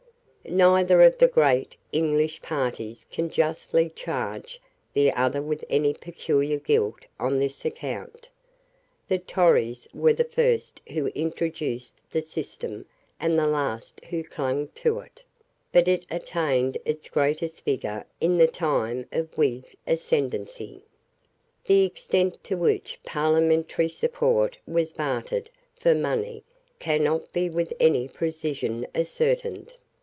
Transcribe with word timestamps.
Neither 0.43 1.01
of 1.03 1.19
the 1.19 1.27
great 1.27 1.75
English 1.93 2.41
parties 2.41 3.05
can 3.11 3.29
justly 3.29 3.89
charge 3.89 4.59
the 4.91 5.13
other 5.13 5.41
with 5.41 5.63
any 5.69 5.93
peculiar 5.93 6.57
guilt 6.57 7.05
on 7.19 7.37
this 7.37 7.63
account. 7.63 8.27
The 9.07 9.19
Tories 9.19 9.87
were 9.93 10.11
the 10.13 10.25
first 10.25 10.81
who 10.89 11.07
introduced 11.09 12.01
the 12.09 12.23
system 12.23 12.87
and 13.19 13.37
the 13.37 13.47
last 13.47 14.03
who 14.09 14.23
clung 14.23 14.69
to 14.75 14.99
it; 14.99 15.23
but 15.71 15.87
it 15.87 16.07
attained 16.09 16.79
its 16.85 17.07
greatest 17.07 17.63
vigour 17.63 18.05
in 18.19 18.37
the 18.39 18.47
time 18.47 19.05
of 19.11 19.37
Whig 19.37 19.75
ascendency. 19.85 20.83
The 21.65 21.83
extent 21.85 22.43
to 22.45 22.55
which 22.57 22.99
parliamentary 23.03 23.89
support 23.89 24.57
was 24.67 24.91
bartered 24.91 25.51
for 25.79 25.93
money 25.93 26.43
cannot 26.79 27.31
be 27.31 27.47
with 27.47 27.71
any 27.79 28.07
precision 28.07 28.87
ascertained. 28.95 29.75